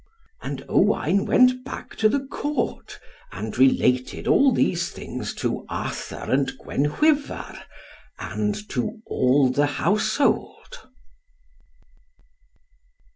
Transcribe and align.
And 0.41 0.65
Owain 0.67 1.25
went 1.27 1.63
back 1.63 1.95
to 1.97 2.09
the 2.09 2.21
Court, 2.25 2.99
and 3.31 3.55
related 3.55 4.27
all 4.27 4.51
these 4.51 4.89
things 4.89 5.31
to 5.35 5.63
Arthur 5.69 6.25
and 6.27 6.51
Gwenhwyvar, 6.57 7.59
and 8.17 8.67
to 8.69 8.99
all 9.05 9.51
the 9.51 9.67
household. 9.77 10.87